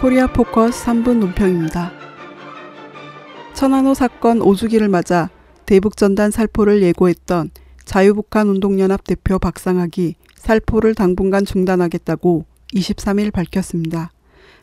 [0.00, 1.92] 코리아 포커스 3분 논평입니다.
[3.52, 5.28] 천안호 사건 5주기를 맞아
[5.66, 7.50] 대북전단 살포를 예고했던
[7.84, 14.10] 자유북한 운동연합 대표 박상학이 살포를 당분간 중단하겠다고 23일 밝혔습니다.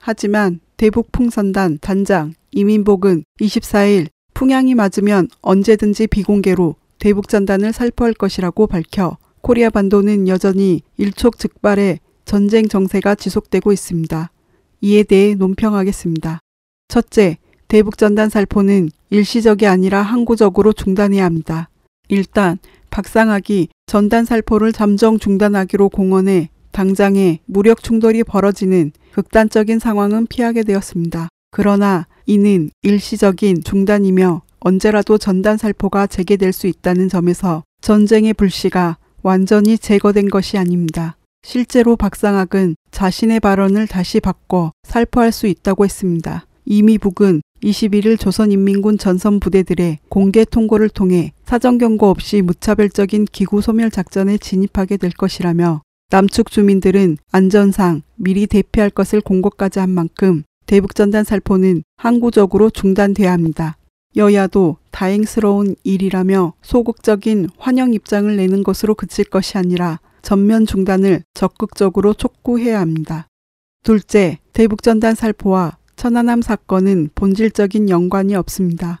[0.00, 9.68] 하지만 대북 풍선단 단장 이민복은 24일 풍향이 맞으면 언제든지 비공개로 대북전단을 살포할 것이라고 밝혀 코리아
[9.68, 14.30] 반도는 여전히 일촉즉발의 전쟁 정세가 지속되고 있습니다.
[14.86, 16.38] 이에 대해 논평하겠습니다.
[16.86, 21.68] 첫째, 대북전단 살포는 일시적이 아니라 항구적으로 중단해야 합니다.
[22.08, 22.58] 일단
[22.90, 31.30] 박상학이 전단 살포를 잠정 중단하기로 공언해 당장에 무력 충돌이 벌어지는 극단적인 상황은 피하게 되었습니다.
[31.50, 40.28] 그러나 이는 일시적인 중단이며 언제라도 전단 살포가 재개될 수 있다는 점에서 전쟁의 불씨가 완전히 제거된
[40.28, 41.16] 것이 아닙니다.
[41.46, 46.44] 실제로 박상학은 자신의 발언을 다시 바꿔 살포할 수 있다고 했습니다.
[46.64, 53.92] 이미 북은 21일 조선인민군 전선 부대들의 공개 통고를 통해 사전 경고 없이 무차별적인 기구 소멸
[53.92, 61.84] 작전에 진입하게 될 것이라며 남측 주민들은 안전상 미리 대피할 것을 공고까지 한 만큼 대북전단 살포는
[61.96, 63.76] 항구적으로 중단돼야 합니다.
[64.16, 72.80] 여야도 다행스러운 일이라며 소극적인 환영 입장을 내는 것으로 그칠 것이 아니라 전면 중단을 적극적으로 촉구해야
[72.80, 73.28] 합니다.
[73.84, 79.00] 둘째, 대북전단 살포와 천안함 사건은 본질적인 연관이 없습니다.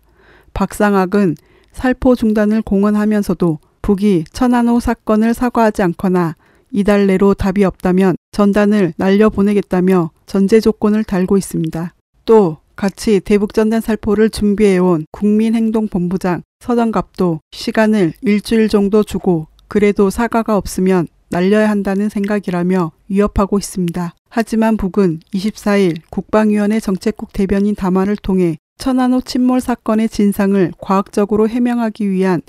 [0.54, 1.34] 박상학은
[1.72, 6.36] 살포 중단을 공언하면서도 북이 천안호 사건을 사과하지 않거나
[6.70, 11.92] 이달 내로 답이 없다면 전단을 날려보내겠다며 전제 조건을 달고 있습니다.
[12.24, 21.68] 또 같이 대북전단 살포를 준비해온 국민행동본부장 서정갑도 시간을 일주일 정도 주고 그래도 사과가 없으면 날려야
[21.68, 24.14] 한다는 생각이라며 위협하고 있습니다.
[24.28, 32.42] 하지만 북은 24일 국방위원회 정책국 대변인 담화를 통해 천안호 침몰 사건의 진상을 과학적으로 해명하기 위한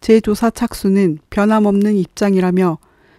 [0.00, 2.78] 재조사 착수는 변함없는 입장이라며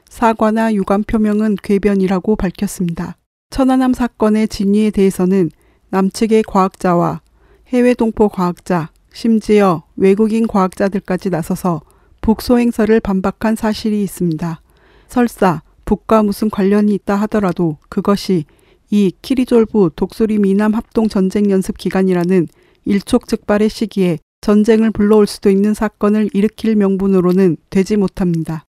[0.09, 3.18] 사과나 유감 표명은 궤변이라고 밝혔습니다.
[3.50, 5.51] 천안함 사건의 진위에 대해서는
[5.90, 7.22] 남측의 과학자와
[7.68, 11.81] 해외 동포 과학자, 심지어 외국인 과학자들까지 나서서
[12.22, 14.62] 북소행설을 반박한 사실이 있습니다.
[15.07, 18.45] 설사 북과 무슨 관련이 있다 하더라도 그것이
[18.89, 22.47] 이 키리졸브 독수리 미남 합동 전쟁 연습 기간이라는
[22.85, 28.65] 일촉즉발의 시기에 전쟁을 불러올 수도 있는 사건을 일으킬 명분으로는 되지 못합니다.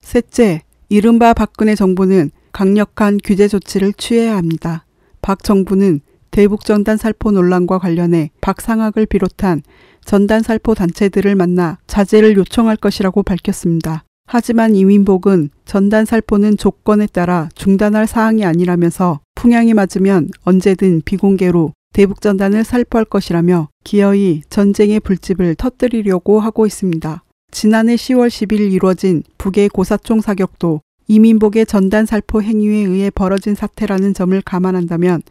[0.00, 4.86] 셋째, 이른바 박근혜 정부는 강력한 규제 조치를 취해야 합니다.
[5.20, 9.62] 박 정부는 대북전단 살포 논란과 관련해 박상학을 비롯한
[10.04, 14.05] 전단 살포 단체들을 만나 자제를 요청할 것이라고 밝혔습니다.
[14.26, 22.64] 하지만 이민복은 전단 살포는 조건에 따라 중단할 사항이 아니라면서 풍향이 맞으면 언제든 비공개로 대북 전단을
[22.64, 27.22] 살포할 것이라며 기어이 전쟁의 불집을 터뜨리려고 하고 있습니다.
[27.52, 34.38] 지난해 10월 10일 이루어진 북의 고사총 사격도 이민복의 전단 살포 행위에 의해 벌어진 사태라는 점을
[34.42, 35.22] 감안한다면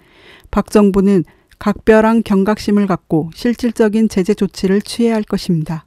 [0.49, 1.25] 박 정부는
[1.59, 5.84] 각별한 경각심을 갖고 실질적인 제재 조치를 취해야 할 것입니다.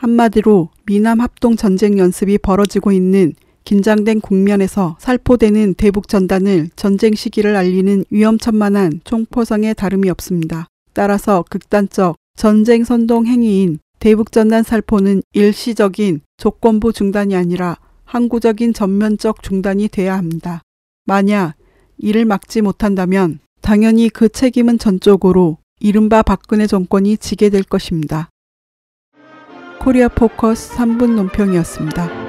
[0.00, 3.34] 한마디로 미남 합동 전쟁 연습이 벌어지고 있는
[3.64, 10.68] 긴장된 국면에서 살포되는 대북 전단을 전쟁 시기를 알리는 위험천만한 총포성에 다름이 없습니다.
[10.94, 19.88] 따라서 극단적 전쟁 선동 행위인 대북 전단 살포는 일시적인 조건부 중단이 아니라 항구적인 전면적 중단이
[19.88, 20.62] 돼야 합니다.
[21.04, 21.56] 만약
[21.98, 28.30] 이를 막지 못한다면 당연히 그 책임은 전적으로 이른바 박근혜 정권이 지게 될 것입니다.
[29.80, 32.19] 코리아 포커스 3분 논평이었습니다.